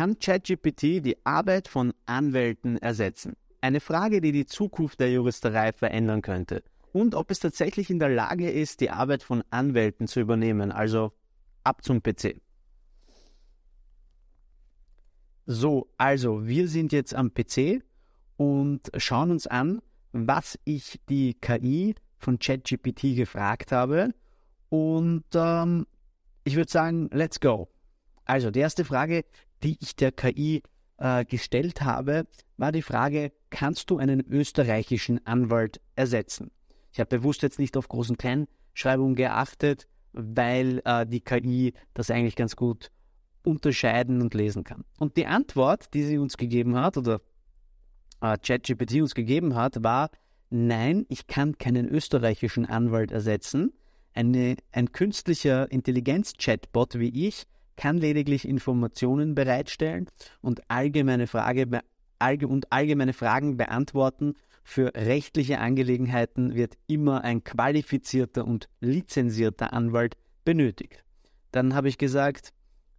[0.00, 3.36] Kann ChatGPT die Arbeit von Anwälten ersetzen?
[3.60, 6.62] Eine Frage, die die Zukunft der Juristerei verändern könnte.
[6.94, 11.12] Und ob es tatsächlich in der Lage ist, die Arbeit von Anwälten zu übernehmen, also
[11.64, 12.40] ab zum PC.
[15.44, 17.82] So, also wir sind jetzt am PC
[18.38, 19.82] und schauen uns an,
[20.12, 24.14] was ich die KI von ChatGPT gefragt habe.
[24.70, 25.86] Und ähm,
[26.44, 27.68] ich würde sagen, let's go.
[28.24, 29.24] Also die erste Frage,
[29.62, 30.62] die ich der KI
[30.98, 32.26] äh, gestellt habe,
[32.56, 36.50] war die Frage, kannst du einen österreichischen Anwalt ersetzen?
[36.92, 42.36] Ich habe bewusst jetzt nicht auf großen Kleinschreibungen geachtet, weil äh, die KI das eigentlich
[42.36, 42.90] ganz gut
[43.42, 44.84] unterscheiden und lesen kann.
[44.98, 47.20] Und die Antwort, die sie uns gegeben hat, oder
[48.20, 50.10] äh, ChatGPT uns gegeben hat, war,
[50.50, 53.72] nein, ich kann keinen österreichischen Anwalt ersetzen.
[54.12, 57.46] Eine, ein künstlicher Intelligenz-Chatbot wie ich
[57.80, 60.06] kann lediglich Informationen bereitstellen
[60.42, 61.80] und allgemeine, Frage,
[62.18, 64.34] allge und allgemeine Fragen beantworten.
[64.62, 71.02] Für rechtliche Angelegenheiten wird immer ein qualifizierter und lizenzierter Anwalt benötigt.
[71.52, 72.50] Dann habe ich gesagt,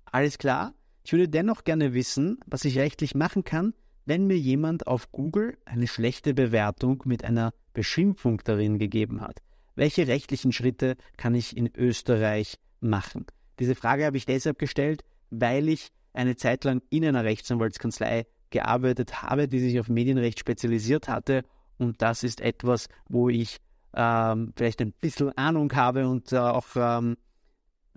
[0.06, 4.88] alles klar, ich würde dennoch gerne wissen, was ich rechtlich machen kann, wenn mir jemand
[4.88, 9.44] auf Google eine schlechte Bewertung mit einer Beschimpfung darin gegeben hat.
[9.76, 13.28] Welche rechtlichen Schritte kann ich in Österreich machen?
[13.62, 19.22] Diese Frage habe ich deshalb gestellt, weil ich eine Zeit lang in einer Rechtsanwaltskanzlei gearbeitet
[19.22, 21.44] habe, die sich auf Medienrecht spezialisiert hatte.
[21.78, 23.58] Und das ist etwas, wo ich
[23.94, 27.18] ähm, vielleicht ein bisschen Ahnung habe und äh, auch ähm,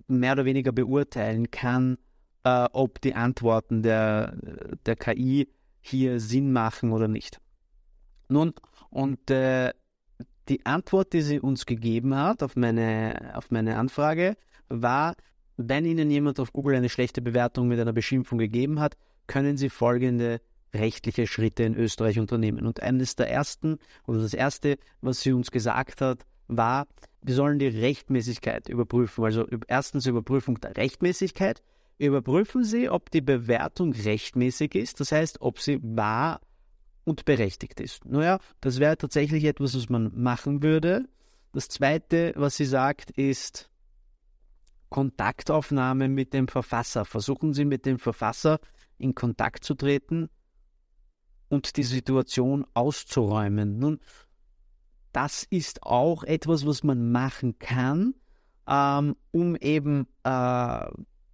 [0.07, 1.97] mehr oder weniger beurteilen kann,
[2.43, 4.37] äh, ob die Antworten der,
[4.85, 5.49] der KI
[5.81, 7.39] hier Sinn machen oder nicht.
[8.29, 8.53] Nun,
[8.91, 9.71] und äh,
[10.47, 14.37] die Antwort, die sie uns gegeben hat auf meine, auf meine Anfrage,
[14.69, 15.15] war,
[15.57, 19.69] wenn Ihnen jemand auf Google eine schlechte Bewertung mit einer Beschimpfung gegeben hat, können Sie
[19.69, 20.41] folgende
[20.73, 22.65] rechtliche Schritte in Österreich unternehmen.
[22.65, 26.87] Und eines der ersten, oder das erste, was sie uns gesagt hat, war,
[27.21, 29.23] wir sollen die Rechtmäßigkeit überprüfen.
[29.23, 31.63] Also erstens Überprüfung der Rechtmäßigkeit.
[31.97, 36.41] Überprüfen Sie, ob die Bewertung rechtmäßig ist, das heißt, ob sie wahr
[37.05, 38.03] und berechtigt ist.
[38.05, 41.05] Naja, das wäre tatsächlich etwas, was man machen würde.
[41.53, 43.69] Das Zweite, was sie sagt, ist,
[44.95, 47.03] Kontaktaufnahme mit dem Verfasser.
[47.03, 48.61] Versuchen Sie mit dem Verfasser
[48.97, 50.29] in Kontakt zu treten
[51.49, 53.77] und die Situation auszuräumen.
[53.77, 53.99] Nun,
[55.11, 58.15] das ist auch etwas, was man machen kann,
[58.69, 60.85] ähm, um eben äh,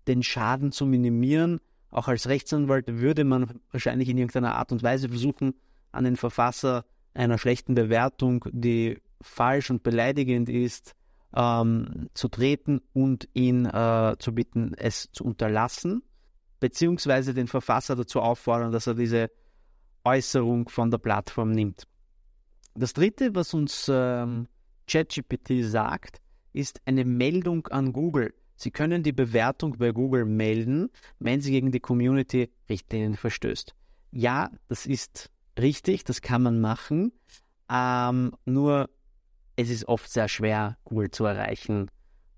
[0.07, 1.59] den Schaden zu minimieren.
[1.91, 5.53] Auch als Rechtsanwalt würde man wahrscheinlich in irgendeiner Art und Weise versuchen,
[5.91, 6.83] an den Verfasser
[7.13, 10.95] einer schlechten Bewertung, die falsch und beleidigend ist,
[11.35, 16.03] ähm, zu treten und ihn äh, zu bitten, es zu unterlassen,
[16.59, 19.31] beziehungsweise den Verfasser dazu auffordern, dass er diese
[20.03, 21.87] Äußerung von der Plattform nimmt.
[22.73, 24.47] Das dritte, was uns ähm,
[24.87, 26.21] ChatGPT sagt,
[26.53, 28.33] ist eine Meldung an Google.
[28.55, 33.73] Sie können die Bewertung bei Google melden, wenn sie gegen die Community-Richtlinien verstößt.
[34.11, 37.13] Ja, das ist richtig, das kann man machen.
[37.69, 38.89] Ähm, nur
[39.61, 41.89] es ist oft sehr schwer, Google zu erreichen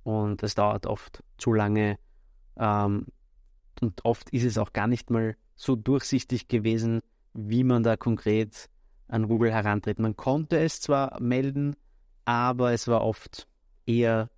[0.04, 1.98] und es dauert oft zu lange.
[2.58, 3.08] Ähm,
[3.82, 7.02] und oft ist es auch gar nicht mal so durchsichtig gewesen,
[7.34, 8.70] wie man da konkret
[9.08, 10.00] an Google herantritt.
[10.00, 11.76] Man konnte es zwar melden,
[12.26, 13.48] aber es war oft
[13.86, 14.30] eher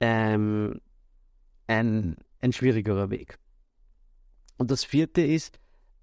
[0.00, 0.80] ähm,
[1.66, 3.38] ein, ein schwierigerer Weg.
[4.58, 5.58] Und das vierte ist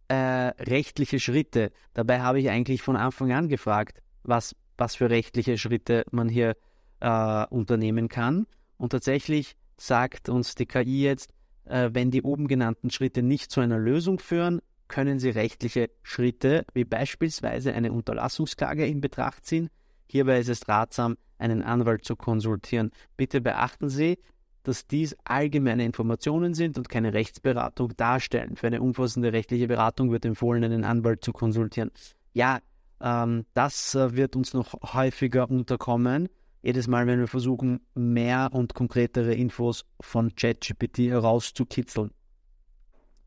[0.08, 1.72] äh, rechtliche Schritte.
[1.94, 6.56] Dabei habe ich eigentlich von Anfang an gefragt, was was für rechtliche Schritte man hier
[7.00, 8.48] äh, unternehmen kann.
[8.78, 11.32] Und tatsächlich sagt uns die KI jetzt,
[11.66, 16.66] äh, wenn die oben genannten Schritte nicht zu einer Lösung führen, können Sie rechtliche Schritte
[16.74, 19.70] wie beispielsweise eine Unterlassungsklage in Betracht ziehen.
[20.08, 22.92] Hierbei ist es ratsam, einen Anwalt zu konsultieren.
[23.18, 24.20] Bitte beachten Sie,
[24.64, 28.56] dass dies allgemeine Informationen sind und keine Rechtsberatung darstellen.
[28.56, 31.92] Für eine umfassende rechtliche Beratung wird empfohlen, einen Anwalt zu konsultieren.
[32.34, 32.60] Ja,
[33.04, 36.30] ähm, das äh, wird uns noch häufiger unterkommen.
[36.62, 42.12] Jedes Mal, wenn wir versuchen, mehr und konkretere Infos von ChatGPT herauszukitzeln.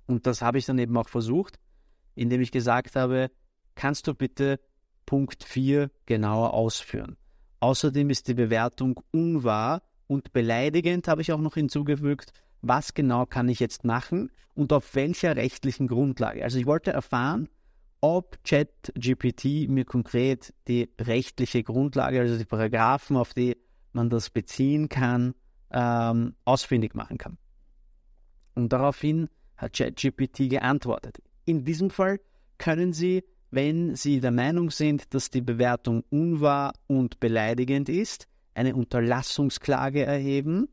[0.06, 1.58] Und das habe ich dann eben auch versucht,
[2.14, 3.30] indem ich gesagt habe,
[3.74, 4.58] kannst du bitte
[5.04, 7.18] Punkt 4 genauer ausführen.
[7.60, 12.32] Außerdem ist die Bewertung unwahr und beleidigend, habe ich auch noch hinzugefügt,
[12.62, 16.42] was genau kann ich jetzt machen und auf welcher rechtlichen Grundlage.
[16.42, 17.48] Also ich wollte erfahren,
[18.06, 23.56] ob ChatGPT mir konkret die rechtliche Grundlage, also die Paragraphen, auf die
[23.92, 25.34] man das beziehen kann,
[25.72, 27.36] ähm, ausfindig machen kann.
[28.54, 31.20] Und daraufhin hat ChatGPT geantwortet.
[31.46, 32.20] In diesem Fall
[32.58, 38.76] können Sie, wenn Sie der Meinung sind, dass die Bewertung unwahr und beleidigend ist, eine
[38.76, 40.68] Unterlassungsklage erheben.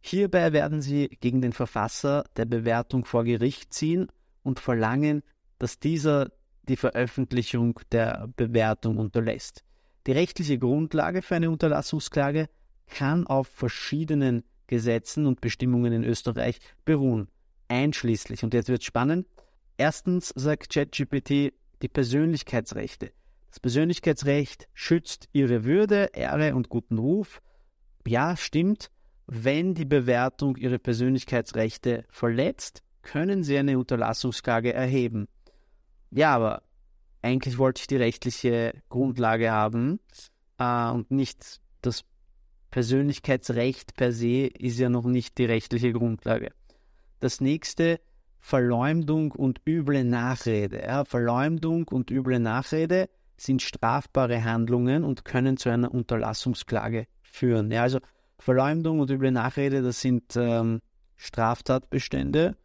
[0.00, 4.08] Hierbei werden Sie gegen den Verfasser der Bewertung vor Gericht ziehen
[4.42, 5.22] und verlangen,
[5.58, 6.32] dass dieser
[6.68, 9.64] die Veröffentlichung der Bewertung unterlässt.
[10.06, 12.48] Die rechtliche Grundlage für eine Unterlassungsklage
[12.86, 17.28] kann auf verschiedenen Gesetzen und Bestimmungen in Österreich beruhen,
[17.68, 19.26] einschließlich, und jetzt wird spannend,
[19.76, 23.12] erstens sagt ChatGPT die Persönlichkeitsrechte.
[23.50, 27.42] Das Persönlichkeitsrecht schützt ihre Würde, Ehre und guten Ruf.
[28.06, 28.90] Ja, stimmt.
[29.26, 35.28] Wenn die Bewertung ihre Persönlichkeitsrechte verletzt, können sie eine Unterlassungsklage erheben.
[36.12, 36.62] Ja, aber
[37.22, 39.98] eigentlich wollte ich die rechtliche Grundlage haben
[40.58, 42.04] äh, und nicht das
[42.70, 46.52] Persönlichkeitsrecht per se ist ja noch nicht die rechtliche Grundlage.
[47.20, 48.00] Das nächste,
[48.40, 50.82] Verleumdung und üble Nachrede.
[50.82, 57.70] Ja, Verleumdung und üble Nachrede sind strafbare Handlungen und können zu einer Unterlassungsklage führen.
[57.70, 58.00] Ja, also
[58.38, 60.80] Verleumdung und üble Nachrede, das sind ähm,
[61.16, 62.56] Straftatbestände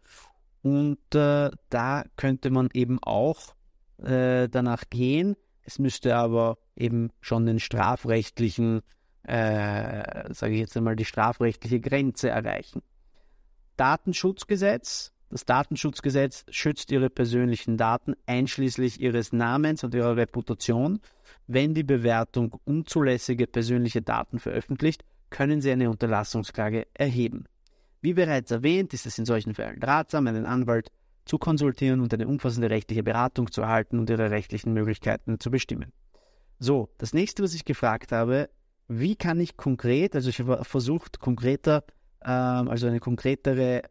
[0.67, 3.55] und äh, da könnte man eben auch
[4.03, 5.37] äh, danach gehen.
[5.61, 8.81] Es müsste aber eben schon den strafrechtlichen,
[9.23, 12.81] äh, sage ich jetzt einmal, die strafrechtliche Grenze erreichen.
[13.77, 15.13] Datenschutzgesetz.
[15.29, 20.99] Das Datenschutzgesetz schützt Ihre persönlichen Daten einschließlich Ihres Namens und Ihrer Reputation.
[21.47, 27.45] Wenn die Bewertung unzulässige persönliche Daten veröffentlicht, können Sie eine Unterlassungsklage erheben.
[28.01, 30.91] Wie bereits erwähnt, ist es in solchen Fällen ratsam, einen Anwalt
[31.25, 35.91] zu konsultieren und eine umfassende rechtliche Beratung zu erhalten und ihre rechtlichen Möglichkeiten zu bestimmen.
[36.59, 38.49] So, das nächste, was ich gefragt habe,
[38.87, 41.83] wie kann ich konkret, also ich habe versucht, konkreter,
[42.21, 43.83] äh, also eine konkretere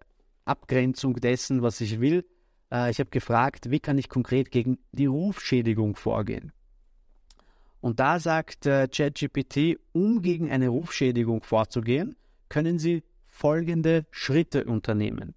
[0.44, 2.24] Abgrenzung dessen, was ich will.
[2.72, 6.52] Äh, ich habe gefragt, wie kann ich konkret gegen die Rufschädigung vorgehen?
[7.80, 12.16] Und da sagt äh, ChatGPT, um gegen eine Rufschädigung vorzugehen,
[12.48, 13.04] können Sie
[13.36, 15.34] folgende Schritte unternehmen.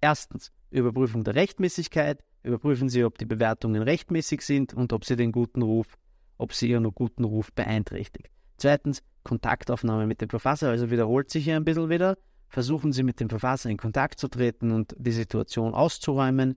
[0.00, 2.24] Erstens, Überprüfung der Rechtmäßigkeit.
[2.42, 5.98] Überprüfen Sie, ob die Bewertungen rechtmäßig sind und ob sie den guten Ruf,
[6.38, 8.30] ob sie ihren guten Ruf beeinträchtigt.
[8.56, 12.16] Zweitens, Kontaktaufnahme mit dem Verfasser, also wiederholt sich hier ein bisschen wieder.
[12.48, 16.56] Versuchen Sie mit dem Verfasser in Kontakt zu treten und die Situation auszuräumen.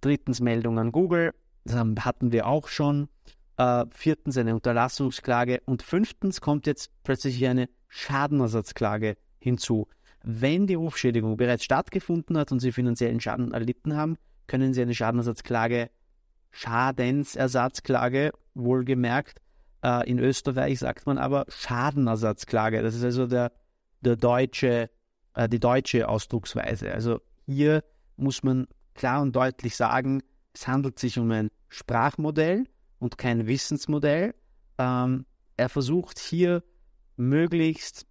[0.00, 1.32] Drittens, Meldung an Google.
[1.64, 3.08] Das hatten wir auch schon.
[3.56, 5.62] Äh, viertens, eine Unterlassungsklage.
[5.66, 9.86] Und fünftens kommt jetzt plötzlich eine Schadenersatzklage hinzu.
[10.22, 14.94] Wenn die Rufschädigung bereits stattgefunden hat und Sie finanziellen Schaden erlitten haben, können Sie eine
[14.94, 15.90] Schadenersatzklage,
[16.50, 19.40] Schadensersatzklage, wohlgemerkt,
[19.84, 22.82] äh, in Österreich sagt man aber Schadenersatzklage.
[22.82, 23.52] Das ist also der,
[24.00, 24.90] der deutsche,
[25.34, 26.92] äh, die deutsche Ausdrucksweise.
[26.92, 27.84] Also hier
[28.16, 30.22] muss man klar und deutlich sagen,
[30.54, 32.64] es handelt sich um ein Sprachmodell
[32.98, 34.34] und kein Wissensmodell.
[34.78, 35.26] Ähm,
[35.56, 36.62] er versucht hier
[37.16, 38.06] möglichst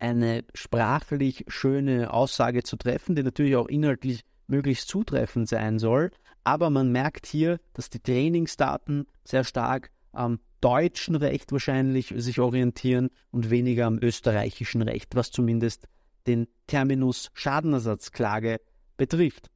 [0.00, 6.10] eine sprachlich schöne Aussage zu treffen, die natürlich auch inhaltlich möglichst zutreffend sein soll.
[6.42, 13.10] Aber man merkt hier, dass die Trainingsdaten sehr stark am deutschen Recht wahrscheinlich sich orientieren
[13.30, 15.86] und weniger am österreichischen Recht, was zumindest
[16.26, 18.60] den Terminus Schadenersatzklage
[18.96, 19.50] betrifft.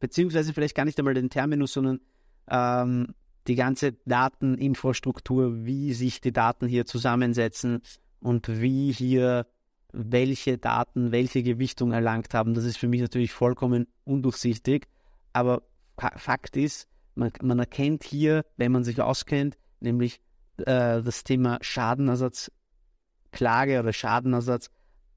[0.00, 2.00] Beziehungsweise vielleicht gar nicht einmal den Terminus, sondern
[2.48, 3.14] ähm,
[3.46, 7.82] die ganze Dateninfrastruktur, wie sich die Daten hier zusammensetzen
[8.20, 9.46] und wie hier
[9.92, 12.52] welche Daten welche Gewichtung erlangt haben.
[12.54, 14.88] Das ist für mich natürlich vollkommen undurchsichtig.
[15.32, 15.62] Aber
[15.96, 20.20] Fakt ist, man, man erkennt hier, wenn man sich auskennt, nämlich
[20.58, 24.70] äh, das Thema Schadenersatzklage oder Schadenersatz.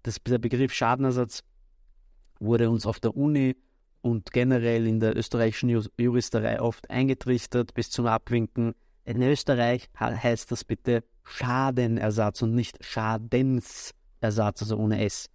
[0.04, 1.44] Das, der Begriff Schadenersatz
[2.40, 3.56] wurde uns auf der Uni
[4.02, 8.76] und generell in der österreichischen Juristerei oft eingetrichtert bis zum Abwinken.
[9.04, 13.94] In Österreich heißt das bitte Schadenersatz und nicht Schadensersatz.
[14.26, 15.30] Ersatz, also ohne S.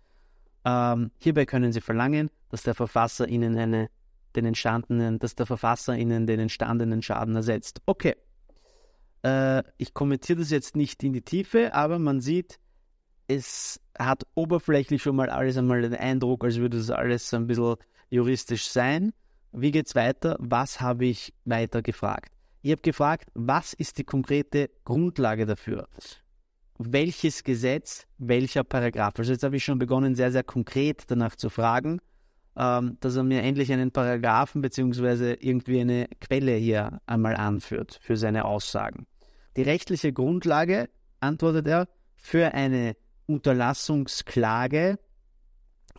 [0.64, 3.88] Ähm, hierbei können Sie verlangen, dass der Verfasser Ihnen eine,
[4.36, 7.80] den entstandenen, dass der Verfasser Ihnen den entstandenen Schaden ersetzt.
[7.86, 8.14] Okay.
[9.22, 12.58] Äh, ich kommentiere das jetzt nicht in die Tiefe, aber man sieht,
[13.28, 17.76] es hat oberflächlich schon mal alles einmal den Eindruck, als würde das alles ein bisschen
[18.08, 19.12] juristisch sein.
[19.52, 20.36] Wie geht's weiter?
[20.40, 22.32] Was habe ich weiter gefragt?
[22.62, 25.88] Ich habe gefragt, was ist die konkrete Grundlage dafür?
[26.82, 29.14] Welches Gesetz, welcher Paragraph.
[29.18, 32.00] Also jetzt habe ich schon begonnen, sehr, sehr konkret danach zu fragen,
[32.56, 35.34] ähm, dass er mir endlich einen Paragraphen bzw.
[35.40, 39.06] irgendwie eine Quelle hier einmal anführt für seine Aussagen.
[39.56, 40.88] Die rechtliche Grundlage,
[41.20, 42.96] antwortet er, für eine
[43.26, 44.98] Unterlassungsklage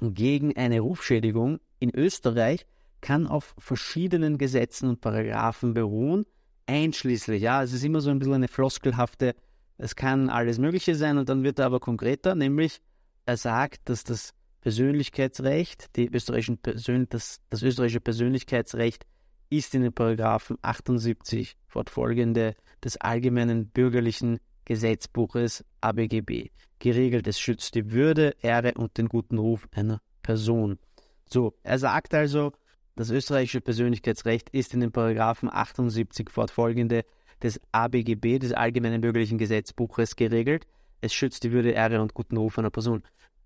[0.01, 2.65] gegen eine Rufschädigung in Österreich
[3.01, 6.25] kann auf verschiedenen Gesetzen und Paragraphen beruhen,
[6.65, 9.35] einschließlich, ja, es ist immer so ein bisschen eine floskelhafte,
[9.77, 12.81] es kann alles Mögliche sein und dann wird er aber konkreter, nämlich
[13.25, 19.05] er sagt, dass das Persönlichkeitsrecht, die österreichischen Persön das, das österreichische Persönlichkeitsrecht
[19.49, 26.49] ist in den Paragraphen 78 fortfolgende des Allgemeinen Bürgerlichen Gesetzbuches ABGB
[26.79, 27.27] geregelt.
[27.27, 30.79] Es schützt die Würde, Ehre und den guten Ruf einer Person.
[31.25, 32.51] So, er sagt also,
[32.95, 37.03] das österreichische Persönlichkeitsrecht ist in den Paragraphen 78 fortfolgende
[37.43, 40.67] des ABGB, des Allgemeinen Bürgerlichen Gesetzbuches, geregelt.
[41.01, 43.03] Es schützt die Würde, Ehre und guten Ruf einer Person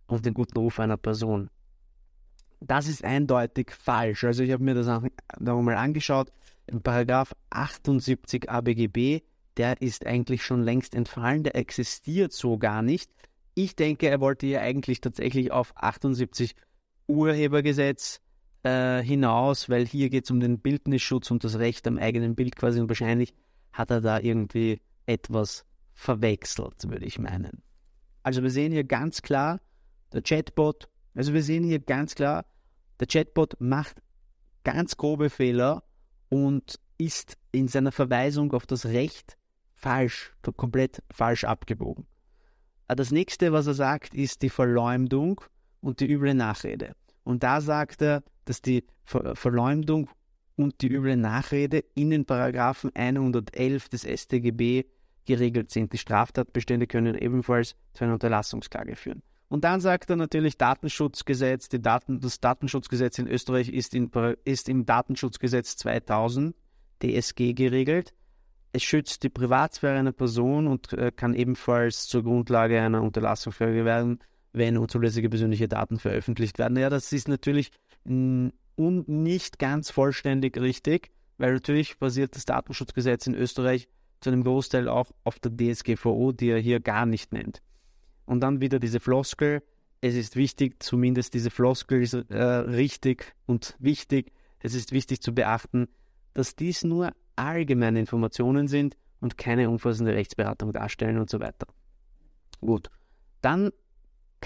[0.07, 1.49] und den guten Ruf einer Person.
[2.59, 4.23] Das ist eindeutig falsch.
[4.23, 4.87] Also ich habe mir das
[5.39, 6.31] nochmal angeschaut.
[6.67, 9.21] Im Paragraph 78 ABGB,
[9.57, 13.11] der ist eigentlich schon längst entfallen, der existiert so gar nicht.
[13.53, 16.55] Ich denke, er wollte ja eigentlich tatsächlich auf 78
[17.07, 18.19] Urhebergesetz
[18.63, 22.55] äh, hinaus, weil hier geht es um den Bildnisschutz und das Recht am eigenen Bild
[22.55, 23.33] quasi und wahrscheinlich
[23.75, 27.61] hat er da irgendwie etwas verwechselt, würde ich meinen.
[28.23, 29.61] Also wir sehen hier ganz klar,
[30.11, 32.45] der Chatbot, also wir sehen hier ganz klar,
[32.99, 34.01] der Chatbot macht
[34.63, 35.83] ganz grobe Fehler
[36.29, 39.37] und ist in seiner Verweisung auf das Recht
[39.73, 42.07] falsch, komplett falsch abgebogen.
[42.87, 45.41] Äh, das nächste, was er sagt, ist die Verleumdung
[45.81, 46.95] und die üble Nachrede.
[47.23, 50.09] Und da sagt er, dass die Ver Verleumdung
[50.55, 54.85] und die üble Nachrede in den Paragraphen 111 des StGB
[55.25, 55.91] geregelt sind.
[55.93, 59.21] Die Straftatbestände können ebenfalls zu einer Unterlassungsklage führen.
[59.47, 61.69] Und dann sagt er natürlich Datenschutzgesetz.
[61.69, 64.09] Daten, das Datenschutzgesetz in Österreich ist, in,
[64.43, 66.55] ist im Datenschutzgesetz 2000
[67.03, 68.13] DSG geregelt.
[68.71, 74.19] Es schützt die Privatsphäre einer Person und äh, kann ebenfalls zur Grundlage einer Unterlassungsklage werden,
[74.51, 76.77] wenn unzulässige persönliche Daten veröffentlicht werden.
[76.77, 77.71] Ja, das ist natürlich
[78.03, 83.87] mh, nicht ganz vollständig richtig, weil natürlich basiert das Datenschutzgesetz in Österreich
[84.21, 87.61] zu einem Großteil auch auf der DSGVO, die er hier gar nicht nennt.
[88.25, 89.61] Und dann wieder diese Floskel.
[90.01, 94.31] Es ist wichtig, zumindest diese Floskel ist äh, richtig und wichtig.
[94.59, 95.87] Es ist wichtig zu beachten,
[96.33, 101.67] dass dies nur allgemeine Informationen sind und keine umfassende Rechtsberatung darstellen und so weiter.
[102.61, 102.89] Gut,
[103.41, 103.71] dann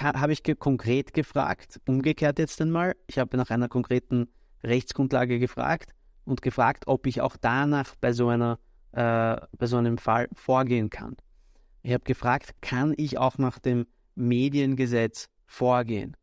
[0.02, 4.30] habe ich ge konkret gefragt, umgekehrt jetzt einmal, ich habe nach einer konkreten
[4.64, 5.94] Rechtsgrundlage gefragt
[6.26, 8.60] und gefragt, ob ich auch danach bei so, einer,
[8.92, 11.16] äh, bei so einem Fall vorgehen kann.
[11.82, 16.18] Ich habe gefragt, kann ich auch nach dem Mediengesetz vorgehen?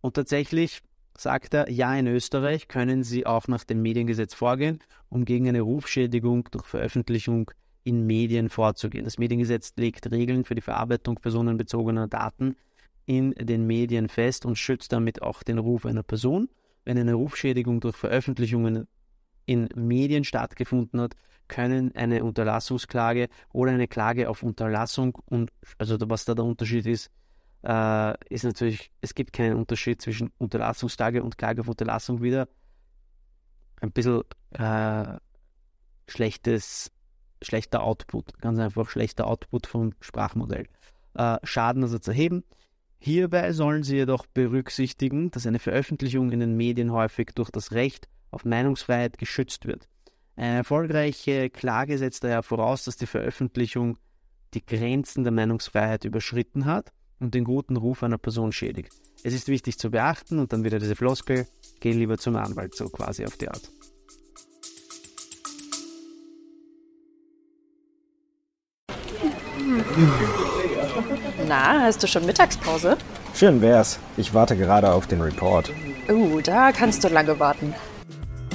[0.00, 0.82] Und tatsächlich
[1.18, 5.62] sagt er, ja, in Österreich können Sie auch nach dem Mediengesetz vorgehen, um gegen eine
[5.62, 7.50] Rufschädigung durch Veröffentlichung
[7.82, 9.04] in Medien vorzugehen.
[9.04, 12.56] Das Mediengesetz legt Regeln für die Verarbeitung personenbezogener Daten
[13.06, 16.48] in den Medien fest und schützt damit auch den Ruf einer Person.
[16.84, 18.86] Wenn eine Rufschädigung durch Veröffentlichungen
[19.46, 21.14] in Medien stattgefunden hat,
[21.48, 27.10] können eine Unterlassungsklage oder eine Klage auf Unterlassung und also was da der Unterschied ist,
[27.62, 32.48] äh, ist natürlich, es gibt keinen Unterschied zwischen Unterlassungsklage und Klage auf Unterlassung wieder.
[33.80, 35.18] Ein bisschen äh,
[36.08, 36.90] schlechtes,
[37.42, 40.66] schlechter Output, ganz einfach schlechter Output vom Sprachmodell.
[41.14, 42.44] Äh, Schaden also zu erheben.
[42.98, 48.08] Hierbei sollen Sie jedoch berücksichtigen, dass eine Veröffentlichung in den Medien häufig durch das Recht
[48.30, 49.88] auf Meinungsfreiheit geschützt wird.
[50.36, 53.98] Eine erfolgreiche Klage setzt daher voraus, dass die Veröffentlichung
[54.54, 58.92] die Grenzen der Meinungsfreiheit überschritten hat und den guten Ruf einer Person schädigt.
[59.22, 61.46] Es ist wichtig zu beachten und dann wieder diese Floskel,
[61.80, 63.70] geh lieber zum Anwalt, so quasi auf die Art.
[71.48, 72.96] Na, hast du schon Mittagspause?
[73.34, 73.98] Schön wär's.
[74.16, 75.70] Ich warte gerade auf den Report.
[76.08, 77.74] Uh, da kannst du lange warten.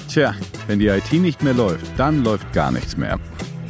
[0.07, 0.33] Tja,
[0.67, 3.19] wenn die IT nicht mehr läuft, dann läuft gar nichts mehr.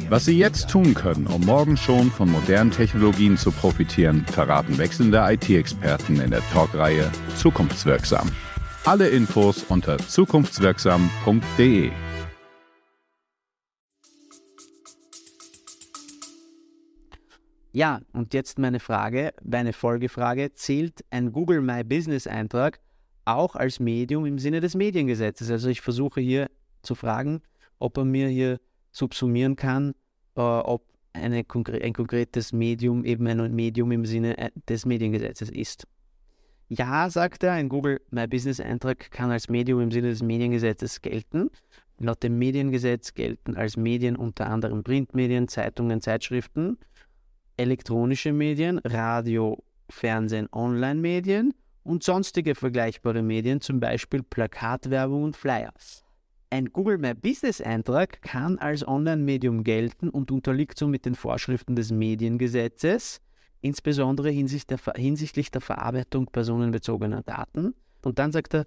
[0.08, 5.24] Was Sie jetzt tun können, um morgen schon von modernen Technologien zu profitieren, verraten wechselnde
[5.26, 8.30] IT-Experten in der Talkreihe Zukunftswirksam.
[8.84, 11.90] Alle Infos unter zukunftswirksam.de.
[17.72, 22.80] Ja, und jetzt meine Frage, meine Folgefrage, zählt ein Google My Business Eintrag
[23.24, 25.50] auch als Medium im Sinne des Mediengesetzes.
[25.50, 26.50] Also ich versuche hier
[26.82, 27.40] zu fragen,
[27.78, 28.60] ob er mir hier
[28.90, 29.94] subsumieren kann,
[30.36, 35.86] äh, ob eine, ein konkretes Medium eben ein Medium im Sinne äh, des Mediengesetzes ist.
[36.68, 41.00] Ja, sagt er, ein Google My Business Eintrag kann als Medium im Sinne des Mediengesetzes
[41.00, 41.50] gelten.
[41.98, 46.78] Laut dem Mediengesetz gelten als Medien unter anderem Printmedien, Zeitungen, Zeitschriften,
[47.56, 51.54] elektronische Medien, Radio, Fernsehen, Online-Medien
[51.84, 55.72] und sonstige vergleichbare Medien, zum Beispiel Plakatwerbung und Flyer.
[56.50, 61.90] Ein Google My Business Eintrag kann als Online-Medium gelten und unterliegt somit den Vorschriften des
[61.90, 63.20] Mediengesetzes,
[63.62, 67.74] insbesondere hinsichtlich der Verarbeitung personenbezogener Daten.
[68.02, 68.66] Und dann sagt er,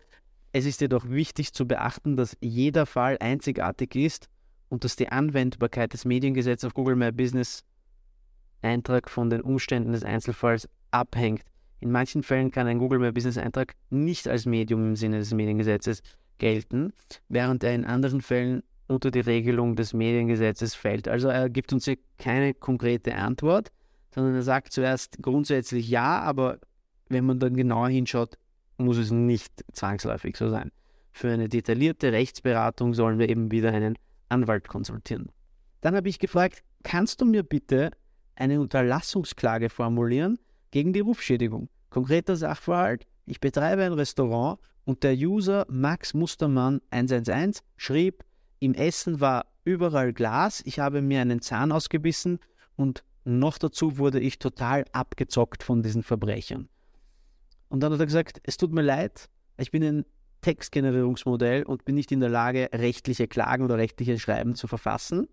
[0.51, 4.29] es ist jedoch wichtig zu beachten, dass jeder Fall einzigartig ist
[4.69, 7.63] und dass die Anwendbarkeit des Mediengesetzes auf Google My Business
[8.61, 11.43] Eintrag von den Umständen des Einzelfalls abhängt.
[11.79, 15.33] In manchen Fällen kann ein Google My Business Eintrag nicht als Medium im Sinne des
[15.33, 16.01] Mediengesetzes
[16.37, 16.93] gelten,
[17.29, 21.07] während er in anderen Fällen unter die Regelung des Mediengesetzes fällt.
[21.07, 23.71] Also er gibt uns hier keine konkrete Antwort,
[24.13, 26.59] sondern er sagt zuerst grundsätzlich ja, aber
[27.09, 28.37] wenn man dann genauer hinschaut,
[28.77, 30.71] muss es nicht zwangsläufig so sein.
[31.11, 33.97] Für eine detaillierte Rechtsberatung sollen wir eben wieder einen
[34.29, 35.29] Anwalt konsultieren.
[35.81, 37.91] Dann habe ich gefragt, kannst du mir bitte
[38.35, 40.39] eine Unterlassungsklage formulieren
[40.71, 41.69] gegen die Rufschädigung?
[41.89, 48.23] Konkreter Sachverhalt, ich betreibe ein Restaurant und der User Max Mustermann 111 schrieb,
[48.59, 52.39] im Essen war überall Glas, ich habe mir einen Zahn ausgebissen
[52.75, 56.69] und noch dazu wurde ich total abgezockt von diesen Verbrechern.
[57.69, 60.05] Und dann hat er gesagt, es tut mir leid, ich bin ein
[60.41, 65.27] Textgenerierungsmodell und bin nicht in der Lage, rechtliche Klagen oder rechtliche Schreiben zu verfassen.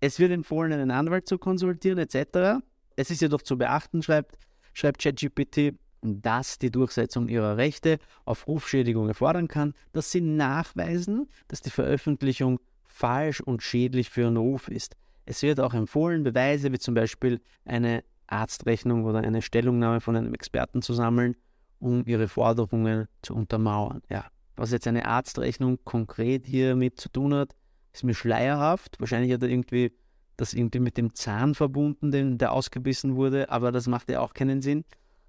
[0.00, 2.62] Es wird empfohlen, einen Anwalt zu konsultieren etc.
[2.96, 4.38] Es ist jedoch zu beachten, schreibt,
[4.72, 11.62] schreibt ChatGPT, dass die Durchsetzung ihrer Rechte auf Rufschädigung erfordern kann, dass sie nachweisen, dass
[11.62, 14.96] die Veröffentlichung falsch und schädlich für einen Ruf ist.
[15.24, 20.34] Es wird auch empfohlen, Beweise wie zum Beispiel eine Arztrechnung oder eine Stellungnahme von einem
[20.34, 21.36] Experten zu sammeln,
[21.78, 24.02] um ihre Forderungen zu untermauern.
[24.08, 24.26] Ja,
[24.56, 27.54] was jetzt eine Arztrechnung konkret hiermit zu tun hat,
[27.96, 29.00] ist mir schleierhaft.
[29.00, 29.92] Wahrscheinlich hat er irgendwie
[30.36, 34.34] das irgendwie mit dem Zahn verbunden, den, der ausgebissen wurde, aber das macht ja auch
[34.34, 34.84] keinen Sinn,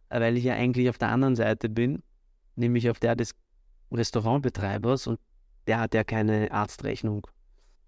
[0.09, 2.03] weil ich ja eigentlich auf der anderen Seite bin,
[2.55, 3.33] nämlich auf der des
[3.91, 5.19] Restaurantbetreibers und
[5.65, 7.25] der hat ja keine Arztrechnung.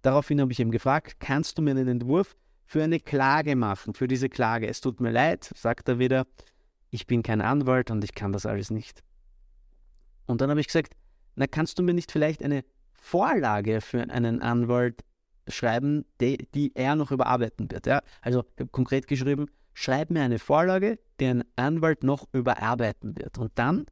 [0.02, 4.08] Daraufhin habe ich ihm gefragt, kannst du mir einen Entwurf für eine Klage machen, für
[4.08, 4.68] diese Klage.
[4.68, 6.26] Es tut mir leid, sagt er wieder,
[6.90, 9.04] ich bin kein Anwalt und ich kann das alles nicht.
[10.26, 10.96] Und dann habe ich gesagt,
[11.36, 12.64] na kannst du mir nicht vielleicht eine
[13.02, 15.04] Vorlage für einen Anwalt
[15.48, 17.88] schreiben, die, die er noch überarbeiten wird.
[17.88, 18.02] Ja?
[18.22, 23.38] Also ich habe konkret geschrieben, schreib mir eine Vorlage, die ein Anwalt noch überarbeiten wird.
[23.38, 23.86] Und dann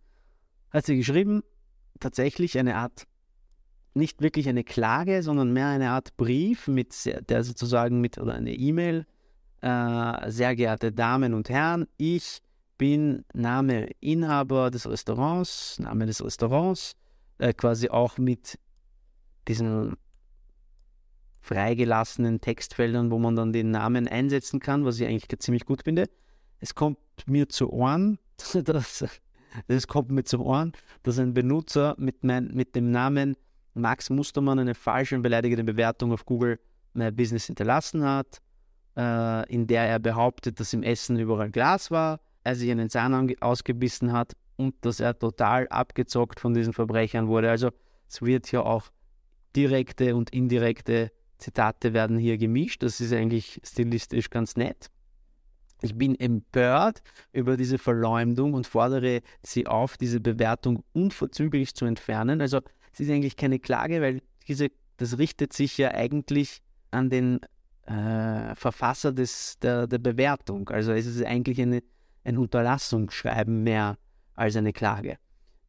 [0.71, 1.43] hat sie geschrieben,
[1.99, 3.07] tatsächlich eine Art
[3.93, 6.93] nicht wirklich eine Klage, sondern mehr eine Art Brief, mit
[7.29, 9.05] der sozusagen mit oder eine E-Mail.
[9.61, 12.41] Äh, sehr geehrte Damen und Herren, ich
[12.77, 16.93] bin Name Inhaber des Restaurants, Name des Restaurants,
[17.39, 18.59] äh, quasi auch mit
[19.47, 19.97] diesen
[21.39, 26.09] freigelassenen Textfeldern, wo man dann den Namen einsetzen kann, was ich eigentlich ziemlich gut finde.
[26.59, 28.19] Es kommt mir zu Ohren,
[28.65, 29.05] dass,
[29.67, 33.35] es kommt mir zu Ohren, dass ein Benutzer mit, mein, mit dem Namen
[33.73, 36.59] Max Mustermann eine falsche und beleidigende Bewertung auf Google
[36.93, 38.41] My Business hinterlassen hat,
[38.97, 43.35] äh, in der er behauptet, dass im Essen überall Glas war, er sich einen Zahn
[43.39, 47.49] ausgebissen hat und dass er total abgezockt von diesen Verbrechern wurde.
[47.49, 47.69] Also
[48.09, 48.89] es wird hier auch
[49.55, 52.83] direkte und indirekte Zitate werden hier gemischt.
[52.83, 54.89] Das ist eigentlich stilistisch ganz nett.
[55.81, 62.41] Ich bin empört über diese Verleumdung und fordere Sie auf, diese Bewertung unverzüglich zu entfernen.
[62.41, 62.61] Also
[62.93, 67.39] es ist eigentlich keine Klage, weil diese, das richtet sich ja eigentlich an den
[67.85, 70.69] äh, Verfasser des, der, der Bewertung.
[70.69, 71.83] Also es ist eigentlich eine,
[72.23, 73.97] ein Unterlassungsschreiben mehr
[74.33, 75.17] als eine Klage.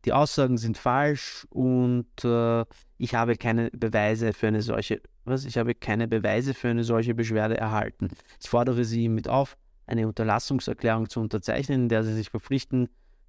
[0.05, 2.65] Die Aussagen sind falsch und äh,
[2.99, 5.45] ich habe keine Beweise für eine solche, was?
[5.45, 8.09] Ich habe keine Beweise für eine solche Beschwerde erhalten.
[8.41, 9.57] Ich fordere Sie mit auf,
[9.87, 12.89] eine Unterlassungserklärung zu unterzeichnen, in der Sie sich verpflichten,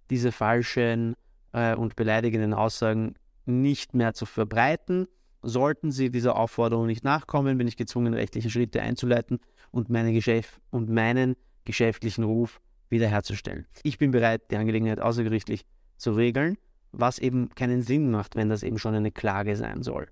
[0.10, 1.15] diese falschen
[1.53, 5.08] äh, und beleidigenden Aussagen nicht mehr zu verbreiten.
[5.41, 9.39] Sollten Sie dieser Aufforderung nicht nachkommen, bin ich gezwungen, rechtliche Schritte einzuleiten
[9.71, 13.65] und, meine Geschäft und meinen geschäftlichen Ruf wiederherzustellen.
[13.84, 15.65] Ich bin bereit, die Angelegenheit außergerichtlich
[15.99, 16.57] zu regeln,
[16.91, 20.07] was eben keinen Sinn macht, wenn das eben schon eine Klage sein soll.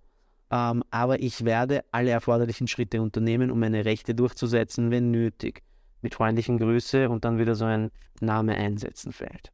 [0.50, 5.64] Ähm, aber ich werde alle erforderlichen Schritte unternehmen, um meine Rechte durchzusetzen, wenn nötig.
[6.02, 7.90] Mit freundlichen Grüße und dann wieder so ein
[8.22, 9.52] Name einsetzen fällt.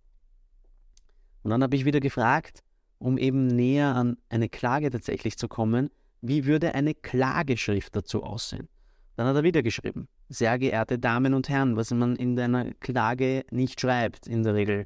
[1.41, 2.63] Und dann habe ich wieder gefragt,
[3.00, 5.89] um eben näher an eine Klage tatsächlich zu kommen,
[6.22, 8.69] wie würde eine Klageschrift dazu aussehen?
[9.15, 13.46] Dann hat er wieder geschrieben, sehr geehrte Damen und Herren, was man in einer Klage
[13.52, 14.86] nicht schreibt in der Regel.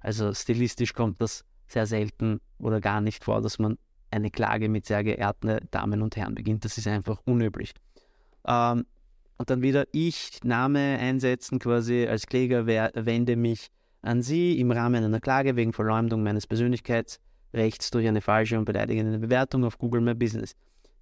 [0.00, 3.78] Also stilistisch kommt das sehr selten oder gar nicht vor, dass man
[4.10, 6.64] eine Klage mit sehr geehrten Damen und Herren beginnt.
[6.64, 7.72] Das ist einfach unüblich.
[8.46, 8.86] Ähm,
[9.36, 13.68] und dann wieder ich, Name einsetzen quasi als Kläger, wende mich
[14.02, 19.18] an Sie im Rahmen einer Klage wegen Verleumdung meines Persönlichkeitsrechts durch eine falsche und beleidigende
[19.18, 20.54] Bewertung auf Google My Business.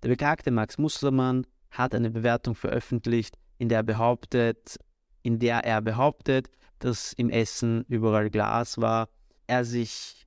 [0.03, 4.77] Der Beklagte Max Mustermann hat eine Bewertung veröffentlicht, in der, behauptet,
[5.23, 9.09] in der er behauptet, dass im Essen überall Glas war,
[9.47, 10.27] er sich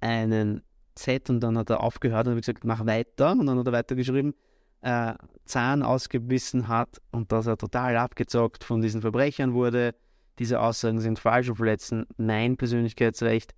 [0.00, 0.62] einen
[0.94, 3.72] Z und dann hat er aufgehört und hat gesagt, mach weiter und dann hat er
[3.72, 4.34] weitergeschrieben,
[4.82, 9.94] äh, Zahn ausgebissen hat und dass er total abgezockt von diesen Verbrechern wurde.
[10.38, 13.54] Diese Aussagen sind falsch und verletzen mein Persönlichkeitsrecht,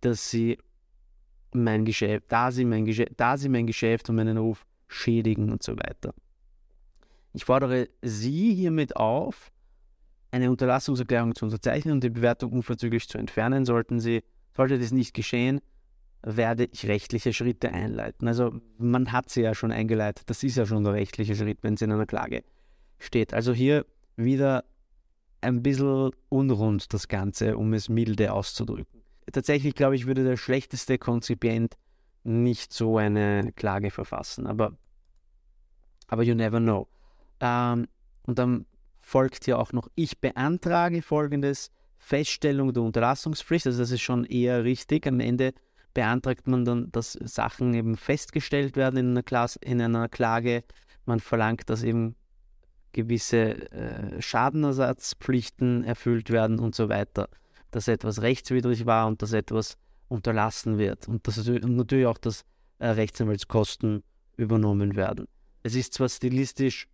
[0.00, 0.58] dass sie
[1.52, 5.62] mein Geschäft, da sie mein, Geschäft, da sie mein Geschäft und meinen Ruf schädigen und
[5.62, 6.12] so weiter.
[7.32, 9.50] Ich fordere Sie hiermit auf,
[10.34, 13.64] eine Unterlassungserklärung zu unterzeichnen und die Bewertung unverzüglich zu entfernen.
[13.64, 14.24] Sollten Sie,
[14.56, 15.60] sollte dies nicht geschehen,
[16.22, 18.26] werde ich rechtliche Schritte einleiten.
[18.26, 20.28] Also man hat sie ja schon eingeleitet.
[20.28, 22.42] Das ist ja schon der rechtliche Schritt, wenn es in einer Klage
[22.98, 23.32] steht.
[23.32, 24.64] Also hier wieder
[25.40, 29.02] ein bisschen unrund das Ganze, um es milde auszudrücken.
[29.30, 31.76] Tatsächlich glaube ich, würde der schlechteste Konzipient
[32.24, 34.76] nicht so eine Klage verfassen, aber,
[36.08, 36.88] aber you never know.
[37.40, 37.86] Ähm,
[38.26, 38.66] und dann
[39.04, 44.64] folgt ja auch noch, ich beantrage folgendes, Feststellung der Unterlassungspflicht, also das ist schon eher
[44.64, 45.06] richtig.
[45.06, 45.54] Am Ende
[45.94, 50.64] beantragt man dann, dass Sachen eben festgestellt werden in einer, Klasse, in einer Klage.
[51.06, 52.14] Man verlangt, dass eben
[52.92, 57.28] gewisse äh, Schadenersatzpflichten erfüllt werden und so weiter.
[57.70, 61.08] Dass etwas rechtswidrig war und dass etwas unterlassen wird.
[61.08, 62.44] Und, und natürlich auch, dass
[62.78, 64.02] äh, Rechtsanwaltskosten
[64.36, 65.26] übernommen werden.
[65.62, 66.86] Es ist zwar stilistisch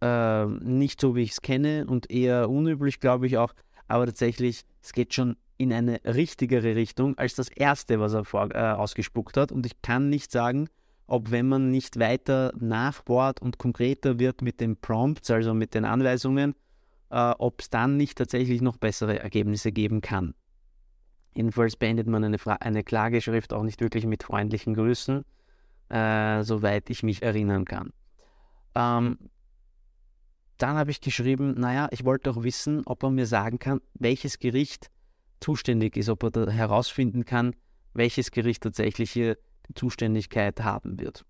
[0.00, 3.54] äh, nicht so, wie ich es kenne und eher unüblich, glaube ich auch,
[3.88, 8.54] aber tatsächlich, es geht schon in eine richtigere Richtung als das erste, was er vor,
[8.54, 9.50] äh, ausgespuckt hat.
[9.50, 10.68] Und ich kann nicht sagen,
[11.08, 15.84] ob wenn man nicht weiter nachbohrt und konkreter wird mit den Prompts, also mit den
[15.84, 16.54] Anweisungen,
[17.10, 20.34] äh, ob es dann nicht tatsächlich noch bessere Ergebnisse geben kann.
[21.34, 25.24] Jedenfalls beendet man eine, Fra eine Klageschrift auch nicht wirklich mit freundlichen Grüßen,
[25.88, 27.92] äh, soweit ich mich erinnern kann.
[28.74, 29.18] Ähm,
[30.58, 34.38] dann habe ich geschrieben, naja, ich wollte auch wissen, ob er mir sagen kann, welches
[34.38, 34.90] Gericht
[35.40, 37.54] zuständig ist, ob er da herausfinden kann,
[37.94, 41.24] welches Gericht tatsächlich hier die Zuständigkeit haben wird.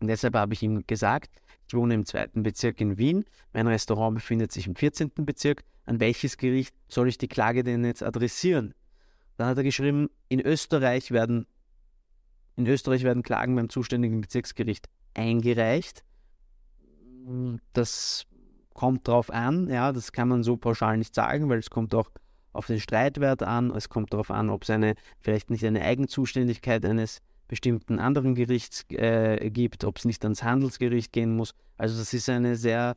[0.00, 4.14] Und deshalb habe ich ihm gesagt, ich wohne im zweiten Bezirk in Wien, mein Restaurant
[4.14, 5.12] befindet sich im 14.
[5.16, 8.74] Bezirk, an welches Gericht soll ich die Klage denn jetzt adressieren?
[9.36, 11.46] Dann hat er geschrieben, in Österreich werden,
[12.56, 16.04] in Österreich werden Klagen beim zuständigen Bezirksgericht eingereicht.
[17.72, 18.26] Das
[18.74, 22.10] kommt drauf an, ja, das kann man so pauschal nicht sagen, weil es kommt auch
[22.52, 26.84] auf den Streitwert an, es kommt darauf an, ob es eine, vielleicht nicht eine Eigenzuständigkeit
[26.84, 31.54] eines bestimmten anderen Gerichts äh, gibt, ob es nicht ans Handelsgericht gehen muss.
[31.76, 32.96] Also das ist eine sehr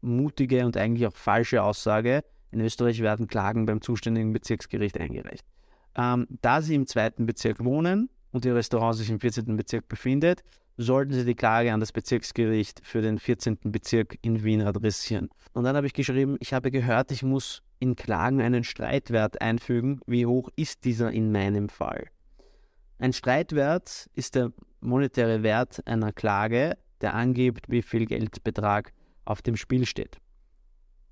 [0.00, 2.24] mutige und eigentlich auch falsche Aussage.
[2.50, 5.44] In Österreich werden Klagen beim zuständigen Bezirksgericht eingereicht.
[5.94, 9.56] Ähm, da Sie im zweiten Bezirk wohnen und Ihr Restaurant sich im 14.
[9.56, 10.42] Bezirk befindet,
[10.76, 13.58] sollten Sie die Klage an das Bezirksgericht für den 14.
[13.64, 15.28] Bezirk in Wien adressieren.
[15.52, 20.00] Und dann habe ich geschrieben, ich habe gehört, ich muss in Klagen einen Streitwert einfügen.
[20.06, 22.06] Wie hoch ist dieser in meinem Fall?
[22.98, 28.92] Ein Streitwert ist der monetäre Wert einer Klage, der angibt, wie viel Geldbetrag
[29.24, 30.18] auf dem Spiel steht.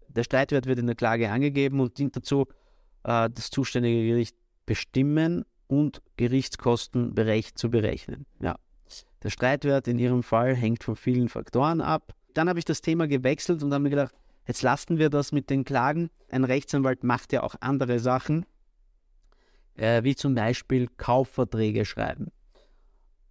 [0.09, 2.47] Der Streitwert wird in der Klage angegeben und dient dazu,
[3.05, 7.15] äh, das zuständige Gericht bestimmen und Gerichtskosten
[7.55, 8.27] zu berechnen.
[8.41, 8.57] Ja.
[9.23, 12.15] Der Streitwert in Ihrem Fall hängt von vielen Faktoren ab.
[12.35, 14.15] Dann habe ich das Thema gewechselt und habe mir gedacht,
[14.51, 16.11] Jetzt lassen wir das mit den Klagen.
[16.29, 18.47] Ein Rechtsanwalt macht ja auch andere Sachen,
[19.77, 22.33] äh, wie zum Beispiel Kaufverträge schreiben.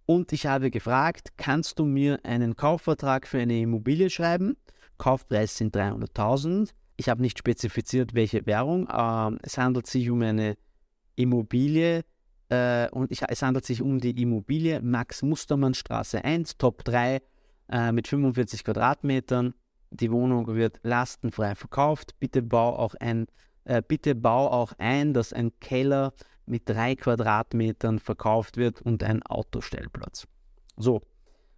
[0.06, 4.56] Und ich habe gefragt, kannst du mir einen Kaufvertrag für eine Immobilie schreiben?
[4.96, 6.70] Kaufpreis sind 300.000.
[6.96, 8.88] Ich habe nicht spezifiziert, welche Währung.
[8.88, 10.56] Äh, es handelt sich um eine
[11.16, 12.02] Immobilie
[12.50, 17.20] äh, und ich, es handelt sich um die Immobilie Max Mustermann Straße 1, Top 3
[17.70, 19.54] äh, mit 45 Quadratmetern
[19.90, 22.14] die Wohnung wird lastenfrei verkauft.
[22.20, 23.26] Bitte bau auch ein,
[23.64, 26.14] äh, bitte bau auch ein, dass ein Keller
[26.46, 30.26] mit drei Quadratmetern verkauft wird und ein Autostellplatz.
[30.76, 31.02] So,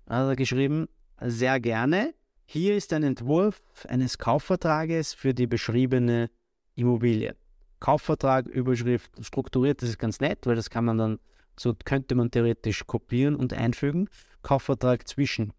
[0.09, 0.89] hat er geschrieben,
[1.21, 2.15] sehr gerne.
[2.45, 6.31] Hier ist ein Entwurf eines Kaufvertrages für die beschriebene
[6.75, 7.37] Immobilie.
[7.83, 11.19] Kaufvertrag, Überschrift strukturiert, das ist ganz nett, weil das kann man dann,
[11.59, 14.09] so könnte man theoretisch kopieren und einfügen.
[14.43, 15.53] Kaufvertrag zwischen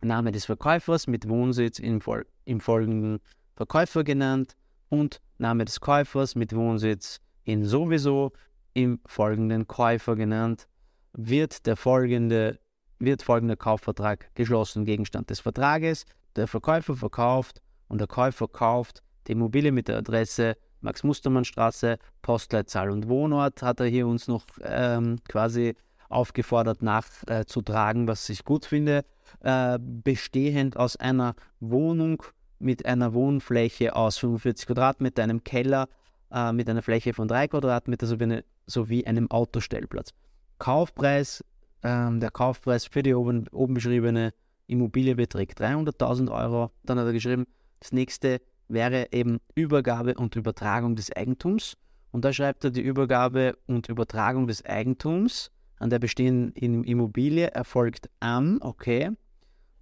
[0.00, 3.18] Name des Verkäufers mit Wohnsitz im, Fol im folgenden
[3.56, 4.56] Verkäufer genannt
[4.88, 8.30] und Name des Käufers mit Wohnsitz in sowieso
[8.72, 10.68] im folgenden Käufer genannt,
[11.12, 12.60] wird der folgende,
[13.00, 14.84] wird folgender Kaufvertrag geschlossen.
[14.84, 20.56] Gegenstand des Vertrages, der Verkäufer verkauft und der Käufer kauft die Immobilie mit der Adresse
[20.82, 25.74] Max-Mustermann-Straße, Postleitzahl und Wohnort hat er hier uns noch ähm, quasi
[26.08, 29.04] aufgefordert nachzutragen, äh, was ich gut finde.
[29.40, 32.22] Äh, bestehend aus einer Wohnung
[32.58, 35.88] mit einer Wohnfläche aus 45 Quadratmeter, einem Keller
[36.30, 40.12] äh, mit einer Fläche von 3 Quadratmeter sowie, eine, sowie einem Autostellplatz.
[40.58, 41.44] Kaufpreis,
[41.82, 44.32] ähm, der Kaufpreis für die oben, oben beschriebene
[44.66, 46.70] Immobilie beträgt 300.000 Euro.
[46.84, 47.46] Dann hat er geschrieben,
[47.80, 51.76] das nächste wäre eben Übergabe und Übertragung des Eigentums.
[52.10, 58.08] Und da schreibt er die Übergabe und Übertragung des Eigentums an der bestehenden Immobilie erfolgt
[58.20, 59.10] am, okay,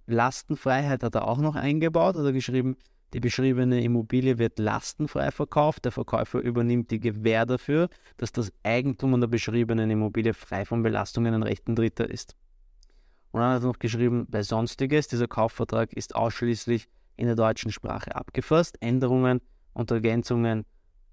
[0.07, 2.75] Lastenfreiheit hat er auch noch eingebaut, hat geschrieben,
[3.13, 5.85] die beschriebene Immobilie wird lastenfrei verkauft.
[5.85, 10.81] Der Verkäufer übernimmt die Gewähr dafür, dass das Eigentum an der beschriebenen Immobilie frei von
[10.81, 12.35] Belastungen an rechten Dritter ist.
[13.31, 17.71] Und dann hat er noch geschrieben, bei Sonstiges, dieser Kaufvertrag ist ausschließlich in der deutschen
[17.71, 18.77] Sprache abgefasst.
[18.81, 19.41] Änderungen
[19.73, 20.65] und Ergänzungen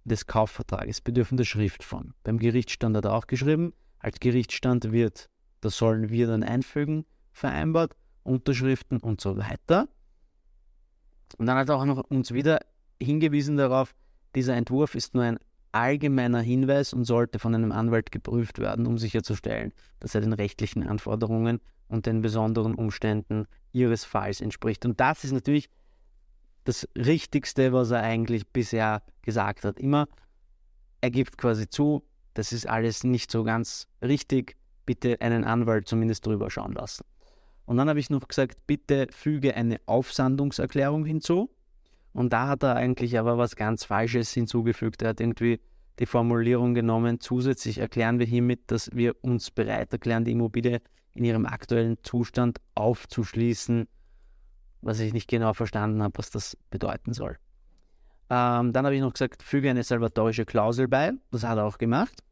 [0.04, 2.14] des Kaufvertrages bedürfen der Schriftform.
[2.24, 5.28] Beim Gerichtsstand hat er auch geschrieben, als Gerichtsstand wird,
[5.60, 9.88] das sollen wir dann einfügen, vereinbart, Unterschriften und so weiter.
[11.36, 12.60] Und dann hat er auch noch uns wieder
[13.00, 13.94] hingewiesen darauf,
[14.34, 15.38] dieser Entwurf ist nur ein
[15.72, 20.86] allgemeiner Hinweis und sollte von einem Anwalt geprüft werden, um sicherzustellen, dass er den rechtlichen
[20.86, 24.84] Anforderungen und den besonderen Umständen Ihres Falls entspricht.
[24.84, 25.68] Und das ist natürlich
[26.68, 29.80] das Richtigste, was er eigentlich bisher gesagt hat.
[29.80, 30.06] Immer,
[31.00, 32.04] er gibt quasi zu,
[32.34, 37.04] das ist alles nicht so ganz richtig, bitte einen Anwalt zumindest drüber schauen lassen.
[37.64, 41.50] Und dann habe ich noch gesagt, bitte füge eine Aufsandungserklärung hinzu.
[42.12, 45.00] Und da hat er eigentlich aber was ganz Falsches hinzugefügt.
[45.00, 45.60] Er hat irgendwie
[45.98, 50.82] die Formulierung genommen, zusätzlich erklären wir hiermit, dass wir uns bereit erklären, die Immobilie
[51.14, 53.88] in ihrem aktuellen Zustand aufzuschließen,
[54.80, 57.36] was ich nicht genau verstanden habe, was das bedeuten soll.
[58.30, 61.12] Ähm, dann habe ich noch gesagt, füge eine salvatorische Klausel bei.
[61.30, 62.22] Das hat er auch gemacht.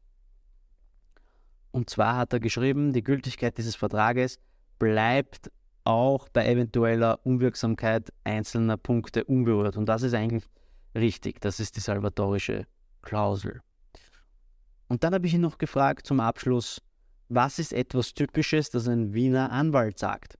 [1.71, 4.39] Und zwar hat er geschrieben, die Gültigkeit dieses Vertrages
[4.79, 5.51] bleibt
[5.85, 9.77] auch bei eventueller Unwirksamkeit einzelner Punkte unberührt.
[9.77, 10.45] Und das ist eigentlich
[10.95, 11.41] richtig.
[11.41, 12.67] Das ist die salvatorische
[13.03, 13.61] Klausel.
[14.89, 16.83] Und dann habe ich ihn noch gefragt zum Abschluss,
[17.29, 20.39] was ist etwas Typisches, das ein Wiener Anwalt sagt?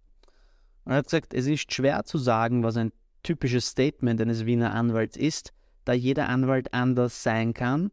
[0.87, 2.93] Und er hat gesagt, es ist schwer zu sagen, was ein
[3.25, 5.53] typisches Statement eines Wiener Anwalts ist,
[5.85, 7.91] da jeder Anwalt anders sein kann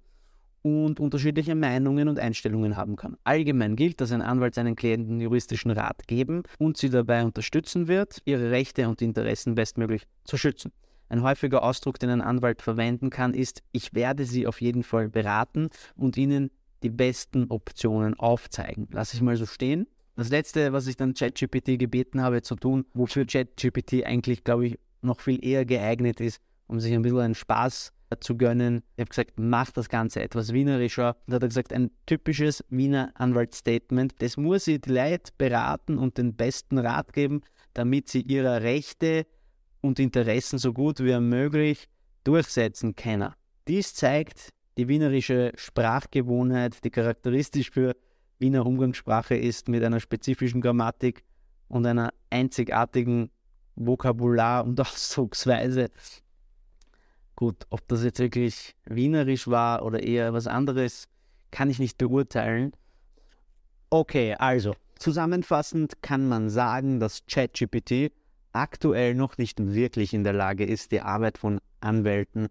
[0.61, 3.17] und unterschiedliche Meinungen und Einstellungen haben kann.
[3.23, 8.19] Allgemein gilt, dass ein Anwalt seinen Klienten juristischen Rat geben und sie dabei unterstützen wird,
[8.25, 10.71] ihre Rechte und Interessen bestmöglich zu schützen.
[11.09, 15.09] Ein häufiger Ausdruck, den ein Anwalt verwenden kann, ist, ich werde Sie auf jeden Fall
[15.09, 16.51] beraten und Ihnen
[16.83, 18.87] die besten Optionen aufzeigen.
[18.91, 19.87] Lass ich mal so stehen.
[20.15, 24.79] Das letzte, was ich dann ChatGPT gebeten habe zu tun, wofür ChatGPT eigentlich, glaube ich,
[25.01, 28.83] noch viel eher geeignet ist, um sich ein bisschen einen Spaß zu gönnen.
[28.95, 31.15] Ich habe gesagt, mach das Ganze etwas wienerischer.
[31.25, 34.13] Und hat er gesagt, ein typisches Wiener Anwaltsstatement.
[34.19, 37.41] Das muss sie die Leute beraten und den besten Rat geben,
[37.73, 39.25] damit sie ihre Rechte
[39.81, 41.89] und Interessen so gut wie möglich
[42.23, 43.33] durchsetzen können.
[43.67, 47.95] Dies zeigt die wienerische Sprachgewohnheit, die charakteristisch für
[48.39, 51.23] Wiener Umgangssprache ist, mit einer spezifischen Grammatik
[51.67, 53.29] und einer einzigartigen
[53.75, 55.89] Vokabular und Ausdrucksweise,
[57.35, 61.07] Gut, ob das jetzt wirklich wienerisch war oder eher was anderes,
[61.51, 62.73] kann ich nicht beurteilen.
[63.89, 68.11] Okay, also zusammenfassend kann man sagen, dass ChatGPT
[68.53, 72.49] aktuell noch nicht wirklich in der Lage ist, die Arbeit von Anwälten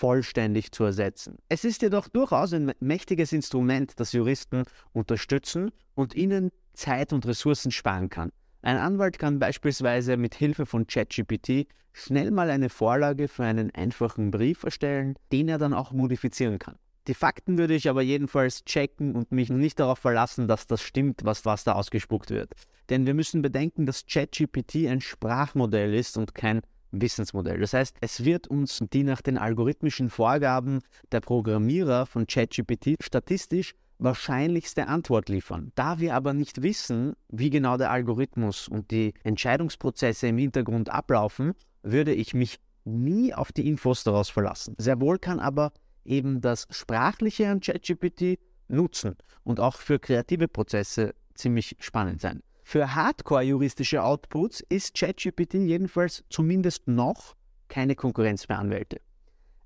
[0.00, 1.36] vollständig zu ersetzen.
[1.50, 7.70] Es ist jedoch durchaus ein mächtiges Instrument, das Juristen unterstützen und ihnen Zeit und Ressourcen
[7.70, 8.32] sparen kann.
[8.62, 14.30] Ein Anwalt kann beispielsweise mit Hilfe von ChatGPT schnell mal eine Vorlage für einen einfachen
[14.30, 16.76] Brief erstellen, den er dann auch modifizieren kann.
[17.06, 21.24] Die Fakten würde ich aber jedenfalls checken und mich nicht darauf verlassen, dass das stimmt,
[21.24, 22.52] was, was da ausgespuckt wird.
[22.88, 27.60] Denn wir müssen bedenken, dass ChatGPT ein Sprachmodell ist und kein Wissensmodell.
[27.60, 30.80] Das heißt, es wird uns die nach den algorithmischen Vorgaben
[31.12, 35.72] der Programmierer von ChatGPT statistisch wahrscheinlichste Antwort liefern.
[35.74, 41.52] Da wir aber nicht wissen, wie genau der Algorithmus und die Entscheidungsprozesse im Hintergrund ablaufen,
[41.82, 44.74] würde ich mich nie auf die Infos daraus verlassen.
[44.78, 45.72] Sehr wohl kann aber
[46.04, 52.42] eben das Sprachliche an ChatGPT nutzen und auch für kreative Prozesse ziemlich spannend sein.
[52.70, 57.34] Für Hardcore-juristische Outputs ist ChatGPT jedenfalls zumindest noch
[57.66, 59.00] keine Konkurrenz für Anwälte.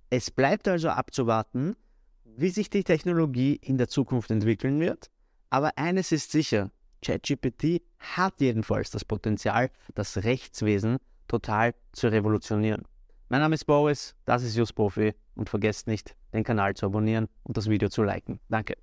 [0.08, 1.76] Es bleibt also abzuwarten,
[2.24, 5.10] wie sich die Technologie in der Zukunft entwickeln wird.
[5.50, 6.70] Aber eines ist sicher,
[7.04, 10.96] ChatGPT hat jedenfalls das Potenzial, das Rechtswesen
[11.28, 12.84] total zu revolutionieren.
[13.28, 17.28] Mein Name ist Boris, das ist Just Profi und vergesst nicht, den Kanal zu abonnieren
[17.42, 18.40] und das Video zu liken.
[18.48, 18.76] Danke.